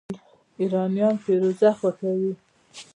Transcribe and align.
ایرانیان 0.59 1.15
فیروزه 1.23 1.69
خوښوي. 1.79 2.31